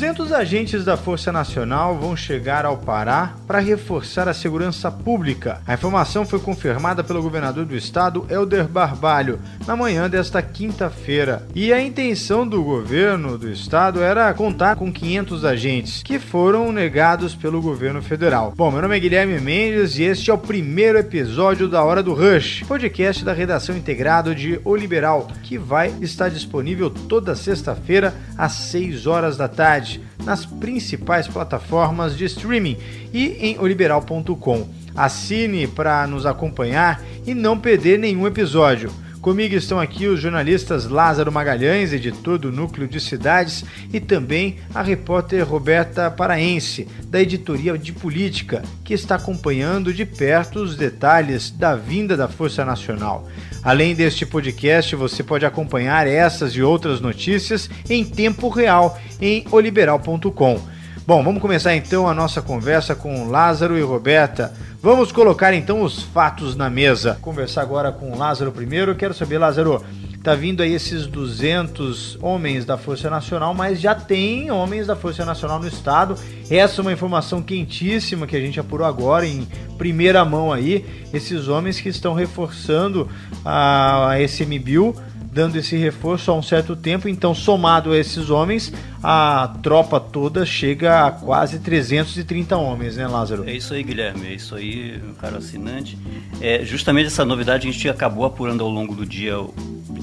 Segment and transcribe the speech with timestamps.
[0.00, 5.60] 200 agentes da Força Nacional vão chegar ao Pará para reforçar a segurança pública.
[5.66, 11.46] A informação foi confirmada pelo governador do estado, Helder Barbalho, na manhã desta quinta-feira.
[11.54, 17.34] E a intenção do governo do estado era contar com 500 agentes, que foram negados
[17.34, 18.54] pelo governo federal.
[18.56, 22.14] Bom, meu nome é Guilherme Mendes e este é o primeiro episódio da Hora do
[22.14, 28.52] Rush, podcast da redação integrado de O Liberal, que vai estar disponível toda sexta-feira às
[28.52, 32.76] 6 horas da tarde tarde nas principais plataformas de streaming
[33.12, 34.68] e em oliberal.com.
[34.94, 38.92] Assine para nos acompanhar e não perder nenhum episódio.
[39.20, 44.80] Comigo estão aqui os jornalistas Lázaro Magalhães, editor do Núcleo de Cidades, e também a
[44.80, 51.76] repórter Roberta Paraense, da editoria de política, que está acompanhando de perto os detalhes da
[51.76, 53.28] vinda da Força Nacional.
[53.62, 60.79] Além deste podcast, você pode acompanhar essas e outras notícias em tempo real em oliberal.com.
[61.10, 64.52] Bom, vamos começar então a nossa conversa com Lázaro e Roberta.
[64.80, 67.18] Vamos colocar então os fatos na mesa.
[67.20, 68.94] Conversar agora com Lázaro primeiro.
[68.94, 69.84] Quero saber, Lázaro,
[70.22, 75.24] tá vindo aí esses 200 homens da Força Nacional, mas já tem homens da Força
[75.24, 76.14] Nacional no estado.
[76.48, 80.86] Essa é uma informação quentíssima que a gente apurou agora em primeira mão aí.
[81.12, 83.08] Esses homens que estão reforçando
[83.44, 84.94] a, a SMBio
[85.32, 87.08] dando esse reforço há um certo tempo.
[87.08, 93.48] Então, somado a esses homens, a tropa toda chega a quase 330 homens, né, Lázaro?
[93.48, 94.26] É isso aí, Guilherme.
[94.26, 95.96] É isso aí, caro assinante.
[96.40, 99.34] É, justamente essa novidade a gente acabou apurando ao longo do dia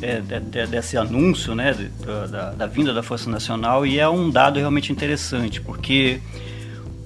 [0.02, 1.76] é, de, desse anúncio, né,
[2.30, 6.20] da, da vinda da Força Nacional e é um dado realmente interessante, porque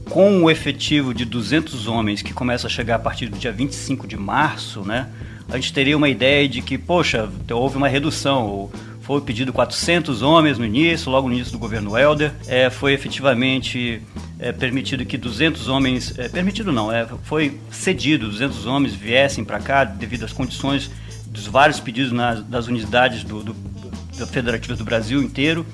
[0.09, 4.07] com o efetivo de 200 homens que começa a chegar a partir do dia 25
[4.07, 5.07] de março, né,
[5.51, 8.71] a gente teria uma ideia de que, poxa, houve uma redução.
[9.01, 12.31] Foi pedido 400 homens no início, logo no início do governo Helder.
[12.47, 14.01] É, foi efetivamente
[14.39, 16.17] é, permitido que 200 homens.
[16.17, 20.89] É, permitido não, é, foi cedido 200 homens viessem para cá devido às condições
[21.27, 25.65] dos vários pedidos nas, das unidades do, do, do federativas do Brasil inteiro.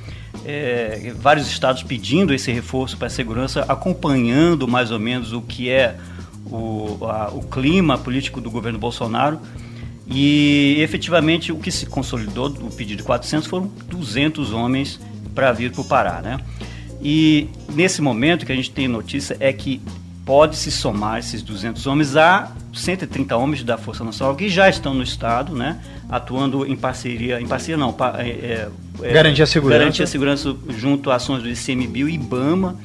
[0.44, 5.70] É, vários estados pedindo esse reforço para a segurança, acompanhando mais ou menos o que
[5.70, 5.96] é
[6.52, 9.40] o, a, o clima político do governo Bolsonaro.
[10.08, 15.00] E efetivamente o que se consolidou, o pedido de 400 foram 200 homens
[15.36, 16.40] para vir para o Pará, né?
[17.02, 19.82] E nesse momento que a gente tem notícia é que
[20.26, 24.94] pode se somar esses 200 homens a 130 homens da Força Nacional que já estão
[24.94, 25.80] no estado, né?
[26.10, 28.70] Atuando em parceria, em parceria não, é, é,
[29.04, 32.76] é, garantir a segurança, garantir a segurança junto a ações do ICMBio e IBAMA.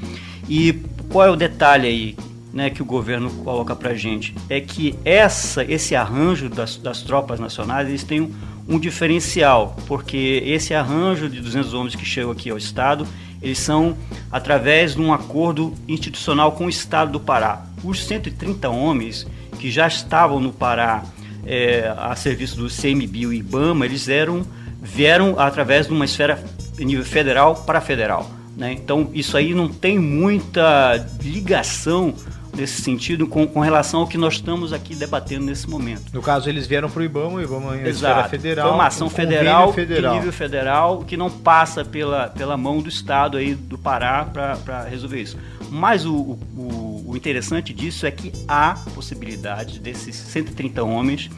[0.48, 0.72] E
[1.08, 2.16] qual é o detalhe aí?
[2.52, 7.40] Né, que o governo coloca para gente é que essa, esse arranjo das, das tropas
[7.40, 8.32] nacionais eles têm um,
[8.68, 13.06] um, diferencial, porque esse arranjo de 200 homens que chegam aqui ao Estado,
[13.40, 13.96] eles são
[14.30, 17.64] através de um acordo institucional com o Estado do Pará.
[17.82, 19.26] Os 130 homens
[19.58, 21.02] que já estavam no Pará
[21.44, 24.46] é, a serviço do CMBio e IBAMA, eles eram,
[24.80, 26.42] vieram através de uma esfera
[26.78, 28.30] nível federal para federal.
[28.56, 28.72] Né?
[28.72, 32.14] Então, isso aí não tem muita ligação
[32.54, 36.04] nesse sentido com, com relação ao que nós estamos aqui debatendo nesse momento.
[36.12, 38.28] No caso, eles vieram para o IBAMA, o IBAMA é Exato.
[38.28, 38.68] federal.
[38.68, 42.80] Foi uma ação um federal, federal, de nível federal, que não passa pela, pela mão
[42.80, 45.38] do Estado aí do Pará para resolver isso.
[45.70, 51.30] Mas o, o, o interessante disso é que há possibilidade desses 130 homens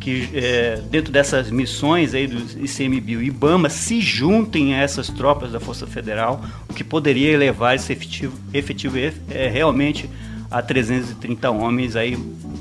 [0.00, 5.52] que é, dentro dessas missões aí do ICMBio e IBAMA se juntem a essas tropas
[5.52, 10.08] da Força Federal, o que poderia elevar esse efetivo, efetivo é, realmente
[10.50, 12.16] a 330 homens aí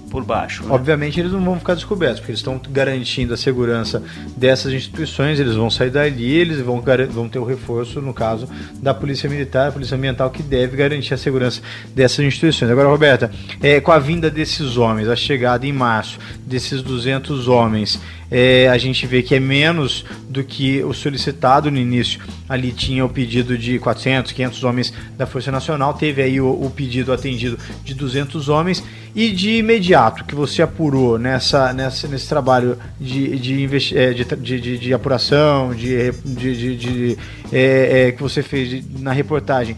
[0.10, 0.64] por baixo.
[0.64, 0.70] Né?
[0.72, 4.04] Obviamente eles não vão ficar descobertos, porque eles estão garantindo a segurança
[4.36, 8.48] dessas instituições, eles vão sair dali, eles vão, vão ter o reforço, no caso,
[8.82, 11.62] da Polícia Militar, a Polícia Ambiental, que deve garantir a segurança
[11.96, 12.72] dessas instituições.
[12.72, 18.00] Agora, Roberta, é, com a vinda desses homens, a chegada em março desses 200 homens,
[18.32, 22.22] é, a gente vê que é menos do que o solicitado no início.
[22.48, 26.70] Ali tinha o pedido de 400, 500 homens da Força Nacional, teve aí o, o
[26.70, 28.84] pedido atendido de 200 homens
[29.16, 34.78] e de imediato que você apurou nessa, nessa nesse trabalho de, de, é, de, de,
[34.78, 37.18] de apuração, de, de, de
[37.52, 39.76] é, é, que você fez na reportagem,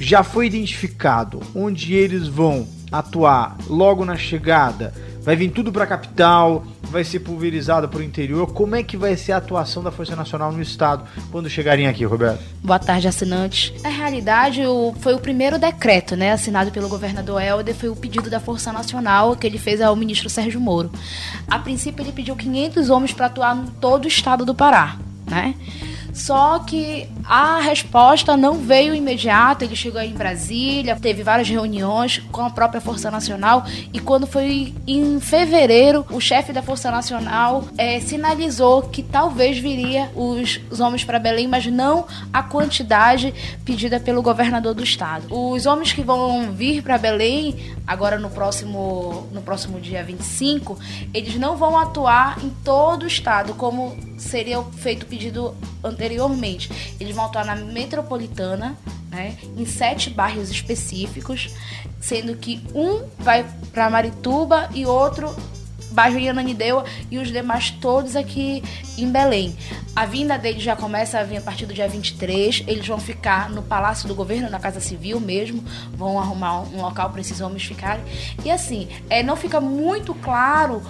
[0.00, 4.92] já foi identificado onde eles vão atuar logo na chegada?
[5.22, 6.64] Vai vir tudo para a capital?
[6.92, 8.52] vai ser pulverizada para o interior.
[8.52, 12.04] Como é que vai ser a atuação da Força Nacional no Estado quando chegarem aqui,
[12.04, 12.44] Roberto?
[12.62, 13.72] Boa tarde, assinantes.
[13.82, 18.28] Na realidade, o, foi o primeiro decreto, né, assinado pelo governador Helder, foi o pedido
[18.28, 20.92] da Força Nacional que ele fez ao ministro Sérgio Moro.
[21.48, 25.54] A princípio, ele pediu 500 homens para atuar em todo o estado do Pará, né?
[26.12, 29.64] Só que a resposta não veio imediata.
[29.64, 34.26] Ele chegou aí em Brasília, teve várias reuniões com a própria Força Nacional e quando
[34.26, 40.80] foi em fevereiro, o chefe da Força Nacional é, sinalizou que talvez viria os, os
[40.80, 43.32] homens para Belém, mas não a quantidade
[43.64, 45.26] pedida pelo governador do estado.
[45.30, 50.78] Os homens que vão vir para Belém agora no próximo no próximo dia 25,
[51.14, 55.54] eles não vão atuar em todo o estado como seria feito o pedido
[56.02, 56.96] anteriormente.
[56.98, 58.76] Eles vão atuar na metropolitana,
[59.10, 61.50] né, em sete bairros específicos,
[62.00, 65.34] sendo que um vai para Marituba e outro
[65.90, 68.62] bairro Iananindeua e os demais todos aqui
[68.96, 69.54] em Belém.
[69.94, 72.64] A vinda deles já começa a vir a partir do dia 23.
[72.66, 75.62] Eles vão ficar no Palácio do Governo, na Casa Civil mesmo.
[75.92, 78.02] Vão arrumar um local para esses homens ficarem.
[78.42, 80.82] E assim, é, não fica muito claro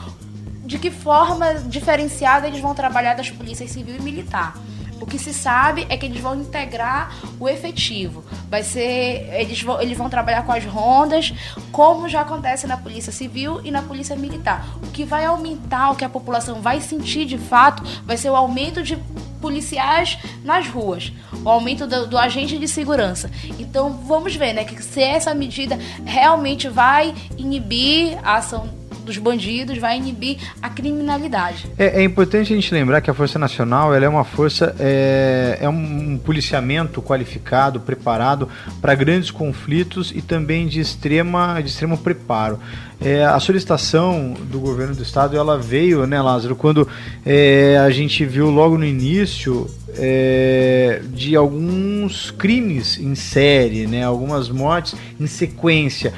[0.64, 4.54] de que forma diferenciada eles vão trabalhar das polícias civil e militar.
[5.02, 8.24] O que se sabe é que eles vão integrar o efetivo.
[8.48, 11.34] Vai ser, eles vão, eles vão trabalhar com as rondas,
[11.72, 14.64] como já acontece na Polícia Civil e na Polícia Militar.
[14.80, 18.36] O que vai aumentar, o que a população vai sentir de fato, vai ser o
[18.36, 18.96] aumento de
[19.40, 21.12] policiais nas ruas,
[21.44, 23.28] o aumento do, do, agente de segurança.
[23.58, 29.78] Então vamos ver, né, que se essa medida realmente vai inibir a ação dos bandidos,
[29.78, 31.66] vai inibir a criminalidade.
[31.78, 35.58] É, é importante a gente lembrar que a Força Nacional ela é uma força, é,
[35.60, 38.48] é um policiamento qualificado, preparado
[38.80, 42.58] para grandes conflitos e também de, extrema, de extremo preparo.
[43.04, 46.86] É, a solicitação do governo do estado ela veio, né, Lázaro, quando
[47.26, 54.48] é, a gente viu logo no início é, de alguns crimes em série, né, algumas
[54.48, 56.14] mortes em sequência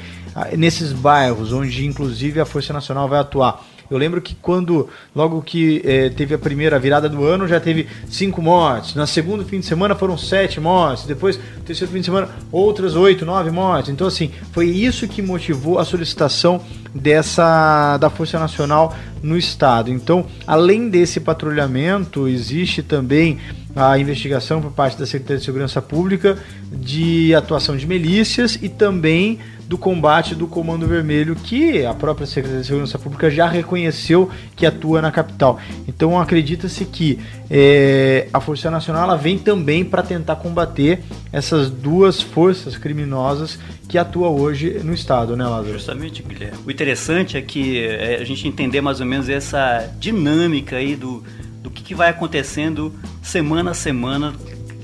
[0.57, 3.65] nesses bairros, onde inclusive a Força Nacional vai atuar.
[3.89, 7.87] Eu lembro que quando, logo que eh, teve a primeira virada do ano, já teve
[8.09, 8.95] cinco mortes.
[8.95, 11.05] Na segundo fim de semana foram sete mortes.
[11.05, 13.91] Depois, no terceiro fim de semana, outras oito, nove mortes.
[13.91, 16.61] Então, assim, foi isso que motivou a solicitação
[16.93, 19.91] dessa da Força Nacional no estado.
[19.91, 23.37] Então, além desse patrulhamento, existe também
[23.75, 26.37] a investigação por parte da Secretaria de Segurança Pública
[26.71, 32.61] de atuação de milícias e também do combate do Comando Vermelho, que a própria Secretaria
[32.61, 35.59] de Segurança Pública já reconheceu que atua na capital.
[35.87, 37.19] Então acredita-se que
[37.49, 41.01] é, a Força Nacional vem também para tentar combater
[41.31, 45.73] essas duas forças criminosas que atuam hoje no Estado, né, Lázaro?
[45.73, 46.57] Justamente, Guilherme.
[46.65, 51.23] O interessante é que é, a gente entender mais ou menos essa dinâmica aí do,
[51.61, 54.33] do que, que vai acontecendo semana a semana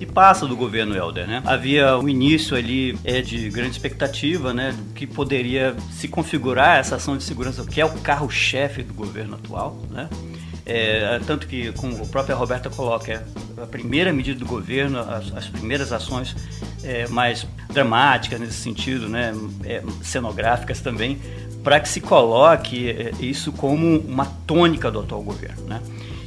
[0.02, 1.44] que passa do governo Helder, né?
[1.46, 7.16] Havia um início ali é, de grande expectativa, né, que poderia se configurar essa ação
[7.16, 10.10] de segurança, que é o carro-chefe do governo atual, né?
[10.66, 13.24] É, tanto que, como a própria Roberta coloca, é
[13.62, 16.36] a primeira medida do governo, as, as primeiras ações
[16.84, 21.20] é, mais dramáticas nesse sentido, né, é, cenográficas também,
[21.64, 25.64] para que se coloque é, isso como uma tônica do atual governo.
[25.66, 25.80] Né?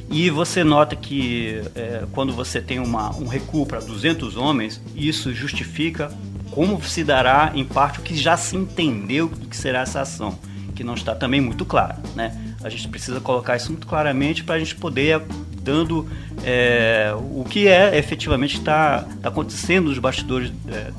[0.09, 5.33] E você nota que é, quando você tem uma, um recuo para 200 homens, isso
[5.33, 6.11] justifica
[6.51, 10.39] como se dará, em parte, o que já se entendeu do que será essa ação,
[10.73, 11.97] que não está também muito claro.
[12.15, 12.33] Né?
[12.63, 15.21] A gente precisa colocar isso muito claramente para a gente poder
[15.61, 16.07] dando
[16.43, 20.91] é, o que é efetivamente está tá acontecendo nos bastidores é,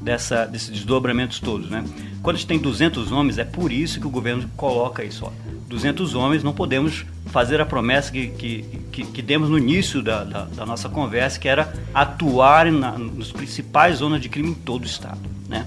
[0.00, 1.68] dessa, desses desdobramentos todos.
[1.70, 1.82] Né?
[2.22, 5.24] Quando a gente tem 200 homens, é por isso que o governo coloca isso.
[5.24, 5.49] Ó.
[5.70, 10.24] 200 homens, não podemos fazer a promessa que, que, que, que demos no início da,
[10.24, 14.82] da, da, nossa conversa, que era atuar na, nos principais zonas de crime em todo
[14.82, 15.20] o Estado.
[15.48, 15.64] Né?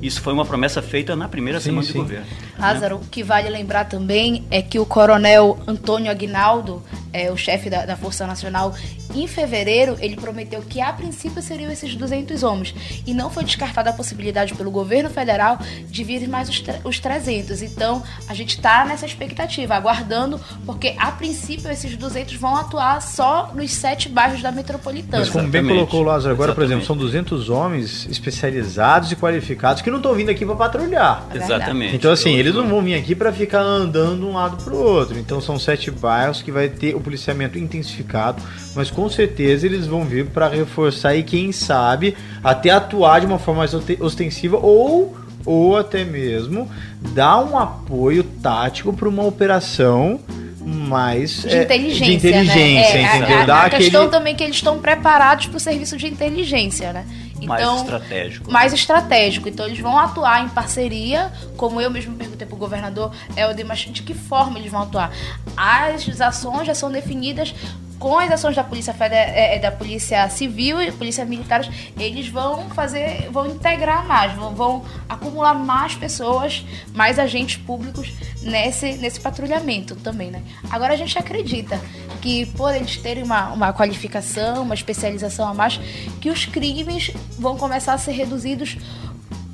[0.00, 1.92] Isso foi uma promessa feita na primeira sim, semana sim.
[1.92, 2.26] de governo.
[2.62, 3.02] Lázaro, né?
[3.04, 7.84] o que vale lembrar também é que o coronel Antônio Aguinaldo, é, o chefe da,
[7.84, 8.74] da Força Nacional,
[9.14, 12.74] em fevereiro, ele prometeu que a princípio seriam esses 200 homens.
[13.06, 17.62] E não foi descartada a possibilidade pelo governo federal de vir mais os, os 300.
[17.62, 23.50] Então, a gente está nessa expectativa, aguardando, porque a princípio esses 200 vão atuar só
[23.54, 25.18] nos sete bairros da metropolitana.
[25.18, 26.54] Mas como bem colocou o Lázaro agora, Exatamente.
[26.54, 31.26] por exemplo, são 200 homens especializados e qualificados que não estão vindo aqui para patrulhar.
[31.32, 31.96] É Exatamente.
[31.96, 34.78] Então, assim, eles não vão vir aqui para ficar andando de um lado para o
[34.78, 35.18] outro.
[35.18, 38.42] Então, são sete bairros que vai ter o policiamento intensificado,
[38.74, 43.38] mas com certeza eles vão vir para reforçar e quem sabe até atuar de uma
[43.38, 50.20] forma mais ostensiva ou ou até mesmo dar um apoio tático para uma operação
[50.64, 53.16] mais de inteligência, é, de inteligência né?
[53.16, 53.38] entendeu?
[53.38, 56.06] É, a, a, a questão também é que eles estão preparados para o serviço de
[56.06, 57.04] inteligência, né?
[57.42, 58.50] Então, mais estratégico.
[58.50, 59.48] Mais estratégico.
[59.48, 63.80] Então eles vão atuar em parceria, como eu mesmo perguntei para o governador Helder, mas
[63.80, 65.12] de que forma eles vão atuar?
[65.56, 67.54] As ações já são definidas
[68.02, 71.60] com as ações da polícia Federal, é, é, da polícia civil e polícia militar,
[71.96, 78.94] eles vão fazer, vão integrar mais, vão, vão, acumular mais pessoas, mais agentes públicos nesse,
[78.94, 80.42] nesse patrulhamento também, né?
[80.68, 81.80] Agora a gente acredita
[82.20, 85.78] que por eles terem uma, uma qualificação, uma especialização a mais,
[86.20, 88.78] que os crimes vão começar a ser reduzidos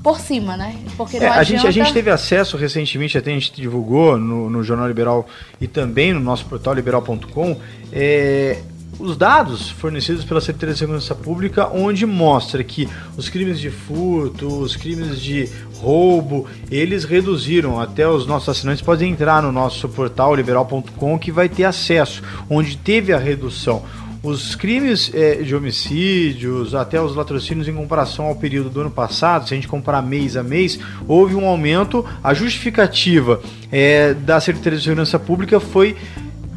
[0.09, 0.75] por cima, né?
[0.97, 4.63] Porque é, a, gente, a gente teve acesso recentemente, até a gente divulgou no, no
[4.63, 5.29] Jornal Liberal
[5.61, 7.61] e também no nosso portal liberal.com,
[7.93, 8.59] é,
[8.99, 12.89] os dados fornecidos pela Secretaria de Segurança Pública, onde mostra que
[13.19, 15.47] os crimes de furto, os crimes de
[15.77, 17.79] roubo, eles reduziram.
[17.79, 22.79] Até os nossos assinantes podem entrar no nosso portal liberal.com que vai ter acesso, onde
[22.79, 23.85] teve a redução.
[24.23, 29.47] Os crimes é, de homicídios, até os latrocínios em comparação ao período do ano passado,
[29.47, 32.05] se a gente comparar mês a mês, houve um aumento.
[32.23, 35.97] A justificativa é, da Secretaria de Segurança Pública foi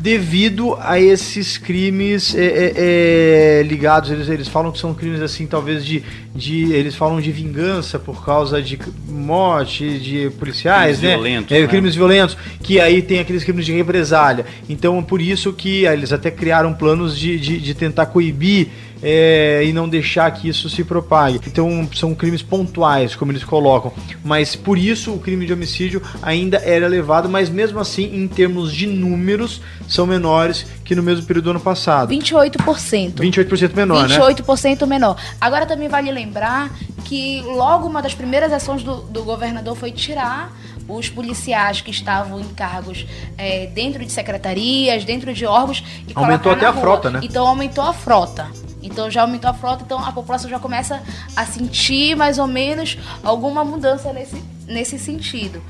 [0.01, 5.45] devido a esses crimes é, é, é, ligados, eles, eles falam que são crimes assim,
[5.45, 6.03] talvez de,
[6.33, 6.73] de.
[6.73, 11.15] Eles falam de vingança por causa de morte de policiais, crimes né?
[11.15, 11.67] Violentos, é, né?
[11.67, 14.45] Crimes violentos, que aí tem aqueles crimes de represália.
[14.67, 18.69] Então, por isso que eles até criaram planos de, de, de tentar coibir
[19.01, 21.39] é, e não deixar que isso se propague.
[21.45, 23.91] Então são crimes pontuais, como eles colocam.
[24.23, 28.73] Mas por isso o crime de homicídio ainda era elevado, mas mesmo assim, em termos
[28.73, 32.13] de números, são menores que no mesmo período do ano passado.
[32.13, 33.15] 28%.
[33.15, 34.17] 28% menor, 28% né?
[34.17, 35.17] 28% menor.
[35.39, 36.71] Agora também vale lembrar
[37.05, 40.53] que logo uma das primeiras ações do, do governador foi tirar
[40.87, 43.05] os policiais que estavam em cargos
[43.37, 45.83] é, dentro de secretarias, dentro de órgãos.
[46.13, 47.19] aumentou até a frota, né?
[47.23, 48.47] Então aumentou a frota.
[48.81, 51.01] Então já aumentou a frota, então a população já começa
[51.35, 55.61] a sentir mais ou menos alguma mudança nesse, nesse sentido.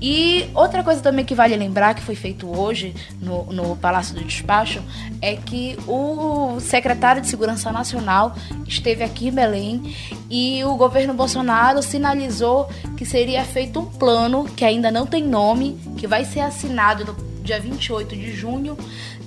[0.00, 4.22] E outra coisa também que vale lembrar que foi feito hoje no, no Palácio do
[4.22, 4.82] Despacho
[5.20, 8.34] é que o secretário de Segurança Nacional
[8.66, 9.96] esteve aqui em Belém
[10.30, 15.78] e o governo Bolsonaro sinalizou que seria feito um plano que ainda não tem nome,
[15.96, 18.76] que vai ser assinado no dia 28 de junho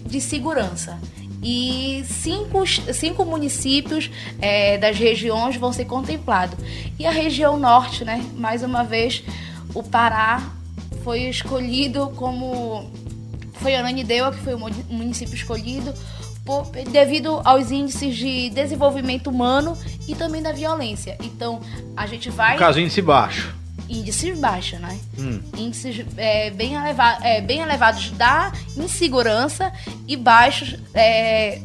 [0.06, 1.00] de segurança
[1.44, 6.58] e cinco, cinco municípios é, das regiões vão ser contemplados.
[7.00, 9.24] E a região norte, né, mais uma vez,
[9.74, 10.52] o Pará
[11.04, 12.90] foi escolhido como.
[13.54, 15.94] Foi Ananindeua, que foi o município escolhido
[16.44, 21.16] por, devido aos índices de desenvolvimento humano e também da violência.
[21.22, 21.62] Então,
[21.96, 22.54] a gente vai.
[22.54, 25.00] No caso, índice baixo índices baixos, né?
[25.18, 25.42] Hum.
[25.58, 29.72] Índices é, bem, eleva é, bem elevados da insegurança
[30.08, 31.62] e baixos é,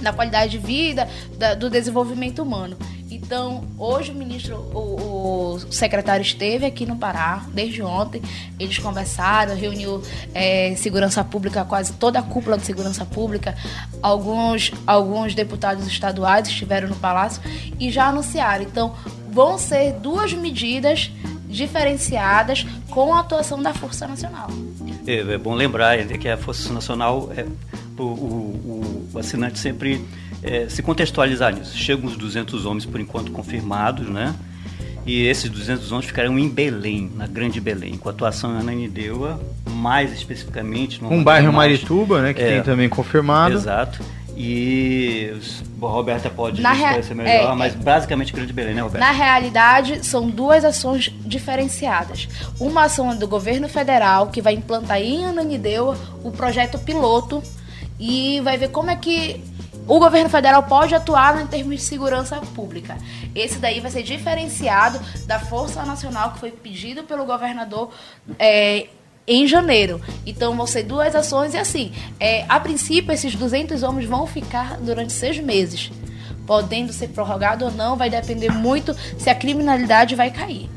[0.00, 1.08] na qualidade de vida,
[1.38, 2.76] da, do desenvolvimento humano.
[3.14, 8.22] Então, hoje o ministro, o, o, secretário esteve aqui no Pará, desde ontem.
[8.58, 10.02] Eles conversaram, reuniu
[10.32, 13.54] é, segurança pública, quase toda a cúpula de segurança pública.
[14.00, 17.42] Alguns, alguns deputados estaduais estiveram no palácio
[17.78, 18.64] e já anunciaram.
[18.64, 18.94] Então,
[19.30, 21.10] vão ser duas medidas
[21.46, 24.48] diferenciadas com a atuação da Força Nacional.
[25.06, 27.44] É, é bom lembrar que a Força Nacional, é,
[27.98, 30.04] o, o, o, assinante sempre
[30.42, 31.76] é, se contextualizar nisso.
[31.76, 34.34] Chegam os 200 homens, por enquanto, confirmados, né?
[35.04, 40.12] E esses 200 homens ficarão em Belém, na Grande Belém, com atuação em Ananindeua, mais
[40.12, 41.04] especificamente...
[41.04, 43.54] Um bairro Marituba, né, que é, tem também confirmado.
[43.54, 44.00] Exato.
[44.36, 45.34] E
[45.80, 49.04] o Roberta pode Na esclarecer melhor, é, mas basicamente Grande Belém, né, Roberta?
[49.04, 52.28] Na realidade, são duas ações diferenciadas.
[52.58, 57.42] Uma ação do governo federal, que vai implantar em Ananindeua o projeto piloto
[57.98, 59.42] e vai ver como é que
[59.86, 62.96] o governo federal pode atuar em termos de segurança pública.
[63.34, 67.90] Esse daí vai ser diferenciado da Força Nacional que foi pedido pelo governador
[68.38, 68.86] é,
[69.26, 70.00] em janeiro.
[70.24, 74.78] Então vão ser duas ações e assim, é, a princípio esses 200 homens vão ficar
[74.78, 75.90] durante seis meses.
[76.46, 80.68] Podendo ser prorrogado ou não, vai depender muito se a criminalidade vai cair.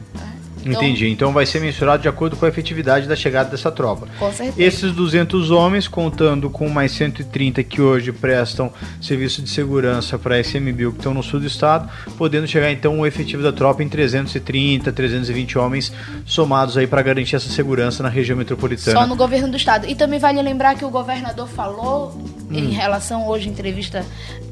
[0.65, 1.07] Então, Entendi.
[1.09, 4.07] Então vai ser mensurado de acordo com a efetividade da chegada dessa tropa.
[4.17, 4.61] Com certeza.
[4.61, 10.39] Esses 200 homens, contando com mais 130 que hoje prestam serviço de segurança para a
[10.39, 13.89] SMBio que estão no sul do estado, podendo chegar então o efetivo da tropa em
[13.89, 15.93] 330, 320 homens
[16.25, 18.99] somados aí para garantir essa segurança na região metropolitana.
[18.99, 19.87] Só no governo do estado.
[19.87, 22.47] E também vale lembrar que o governador falou hum.
[22.51, 24.03] em relação hoje entrevista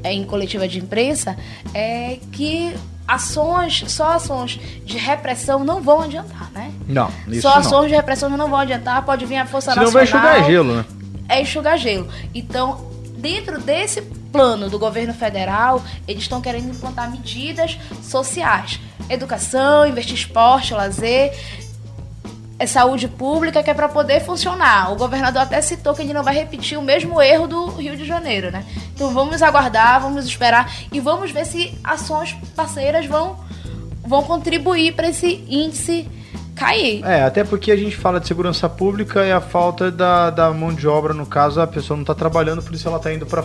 [0.04, 1.36] é, em coletiva de imprensa
[1.72, 2.74] é que
[3.06, 6.72] ações, só ações de repressão não vão adiantar, né?
[6.86, 7.88] Não, isso Só ações não.
[7.88, 10.22] de repressão não vão adiantar, pode vir a Força Senão Nacional.
[10.22, 10.84] vai enxugar gelo, né?
[11.28, 12.08] É enxugar gelo.
[12.34, 18.80] Então, dentro desse plano do governo federal, eles estão querendo implantar medidas sociais.
[19.08, 21.32] Educação, investir esporte, lazer,
[22.58, 24.92] é saúde pública que é para poder funcionar.
[24.92, 28.04] O governador até citou que ele não vai repetir o mesmo erro do Rio de
[28.04, 28.64] Janeiro, né?
[28.94, 33.36] Então vamos aguardar, vamos esperar e vamos ver se ações parceiras vão
[34.06, 36.06] vão contribuir para esse índice
[36.54, 37.04] cair.
[37.04, 40.72] É, até porque a gente fala de segurança pública e a falta da, da mão
[40.72, 43.42] de obra, no caso, a pessoa não está trabalhando, por isso ela está indo para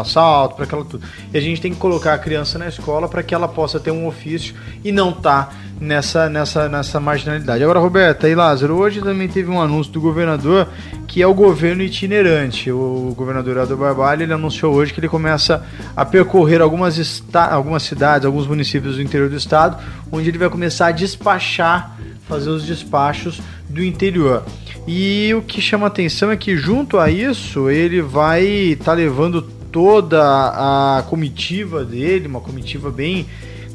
[0.00, 1.04] assalto, para aquela tudo.
[1.32, 3.90] E a gente tem que colocar a criança na escola para que ela possa ter
[3.90, 7.62] um ofício e não tá nessa, nessa, nessa marginalidade.
[7.62, 10.68] Agora, Roberta e Lázaro, hoje também teve um anúncio do governador
[11.06, 12.70] que é o governo itinerante.
[12.70, 15.64] O governador Aldo Barbalho ele anunciou hoje que ele começa
[15.96, 19.76] a percorrer algumas, algumas cidades, alguns municípios do interior do estado,
[20.10, 21.96] onde ele vai começar a despachar
[22.28, 24.44] fazer os despachos do interior.
[24.86, 29.42] E o que chama atenção é que junto a isso ele vai estar tá levando
[29.42, 33.26] toda a comitiva dele, uma comitiva bem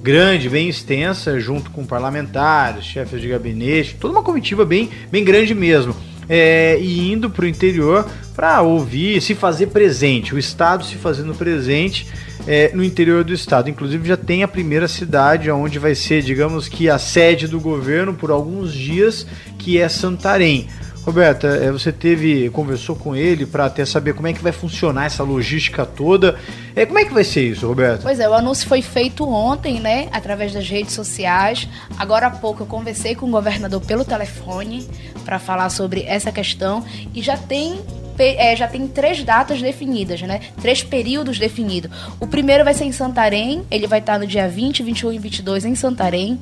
[0.02, 5.54] grande, bem extensa, junto com parlamentares, chefes de gabinete, toda uma comitiva bem, bem grande
[5.54, 5.94] mesmo.
[6.30, 11.34] É, e indo para o interior para ouvir, se fazer presente, o Estado se fazendo
[11.34, 12.08] presente
[12.48, 13.70] é, no interior do estado.
[13.70, 18.14] Inclusive já tem a primeira cidade onde vai ser, digamos que a sede do governo
[18.14, 19.26] por alguns dias,
[19.58, 20.68] que é Santarém.
[21.06, 25.06] Roberta, é, você teve conversou com ele para até saber como é que vai funcionar
[25.06, 26.38] essa logística toda.
[26.76, 28.04] É, como é que vai ser isso, Roberta?
[28.04, 31.68] Pois é, o anúncio foi feito ontem, né, através das redes sociais.
[31.98, 34.88] Agora há pouco eu conversei com o governador pelo telefone
[35.26, 37.80] para falar sobre essa questão e já tem
[38.24, 40.42] é, já tem três datas definidas, né?
[40.62, 41.92] Três períodos definidos.
[42.20, 45.66] O primeiro vai ser em Santarém, ele vai estar no dia 20, 21 e 22
[45.66, 46.40] em Santarém.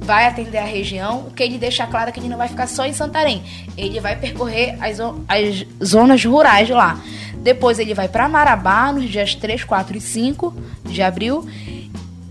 [0.00, 2.66] Vai atender a região, o que ele deixa claro é que ele não vai ficar
[2.66, 3.42] só em Santarém.
[3.76, 7.00] Ele vai percorrer as, as zonas rurais lá.
[7.36, 10.54] Depois ele vai para Marabá, nos dias 3, 4 e 5
[10.84, 11.46] de abril.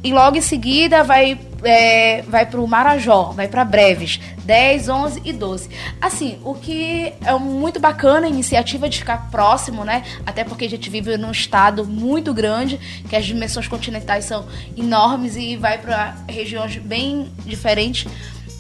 [0.04, 5.22] E logo em seguida vai é, vai para o Marajó, vai para Breves, 10, 11
[5.24, 5.70] e 12.
[6.02, 10.04] Assim, o que é muito bacana a iniciativa de ficar próximo, né?
[10.26, 15.36] Até porque a gente vive num estado muito grande, que as dimensões continentais são enormes
[15.36, 18.12] e vai para regiões bem diferentes.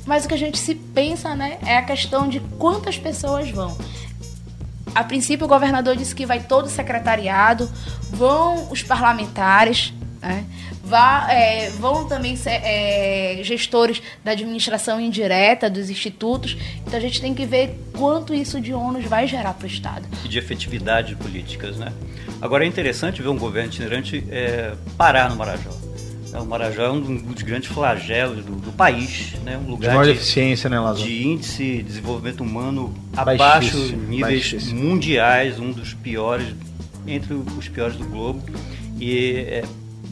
[0.06, 3.78] Mas o que a gente se pensa, né, é a questão de quantas pessoas vão.
[4.94, 7.70] A princípio, o governador disse que vai todo o secretariado,
[8.10, 10.46] vão os parlamentares, né?
[10.84, 16.58] Vá, é, vão também ser é, gestores da administração indireta dos institutos.
[16.86, 20.08] Então a gente tem que ver quanto isso de ônus vai gerar para o Estado.
[20.26, 21.94] E de efetividade políticas, né?
[22.42, 25.70] Agora é interessante ver um governo itinerante é, parar no Marajó.
[26.34, 29.58] É, o Marajó é um dos grandes flagelos do, do país, né?
[29.58, 31.06] um lugar de, eficiência, né, Lázaro?
[31.06, 34.82] de índice de desenvolvimento humano abaixo níveis baixíssimo.
[34.82, 36.48] mundiais, um dos piores,
[37.06, 38.42] entre os piores do globo.
[39.00, 39.64] E é,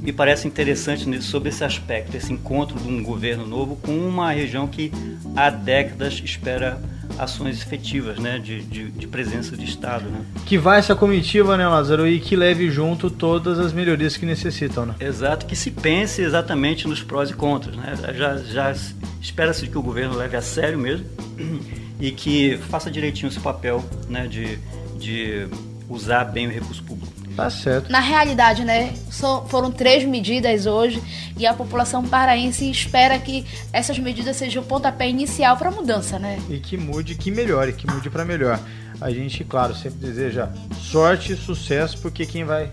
[0.01, 4.67] me parece interessante sobre esse aspecto, esse encontro de um governo novo com uma região
[4.67, 4.91] que
[5.35, 6.79] há décadas espera
[7.17, 10.09] ações efetivas né, de, de, de, presença de Estado.
[10.09, 10.21] Né?
[10.45, 14.85] Que vá essa comitiva, né, Lázaro, e que leve junto todas as melhorias que necessitam.
[14.85, 14.95] Né?
[15.01, 17.75] Exato, que se pense exatamente nos prós e contras.
[17.75, 17.93] Né?
[18.15, 18.75] Já, já
[19.21, 21.05] espera-se que o governo leve a sério mesmo
[21.99, 24.57] e que faça direitinho esse papel né, de,
[24.97, 25.47] de
[25.89, 26.98] usar bem o recurso público.
[27.39, 27.89] Tá certo.
[27.89, 28.93] Na realidade, né,
[29.47, 31.01] foram três medidas hoje
[31.37, 36.19] e a população paraense espera que essas medidas sejam o pontapé inicial para a mudança,
[36.19, 36.37] né?
[36.49, 38.59] E que mude, que melhore, que mude para melhor.
[38.99, 42.69] A gente, claro, sempre deseja sorte e sucesso, porque quem vai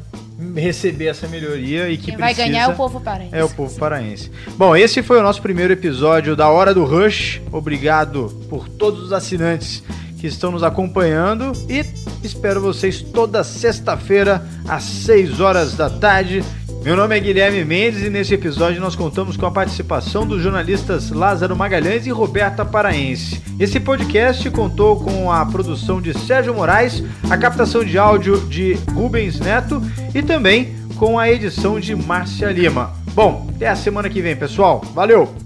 [0.54, 3.34] receber essa melhoria e que Quem vai ganhar é o povo paraense.
[3.34, 4.30] É o povo paraense.
[4.56, 7.40] Bom, esse foi o nosso primeiro episódio da Hora do Rush.
[7.52, 9.82] Obrigado por todos os assinantes
[10.16, 11.84] que estão nos acompanhando e
[12.22, 16.42] espero vocês toda sexta-feira às 6 horas da tarde.
[16.82, 21.10] Meu nome é Guilherme Mendes e nesse episódio nós contamos com a participação dos jornalistas
[21.10, 23.42] Lázaro Magalhães e Roberta Paraense.
[23.58, 29.40] Esse podcast contou com a produção de Sérgio Moraes, a captação de áudio de Rubens
[29.40, 29.82] Neto
[30.14, 32.92] e também com a edição de Márcia Lima.
[33.14, 34.82] Bom, até a semana que vem, pessoal.
[34.94, 35.45] Valeu!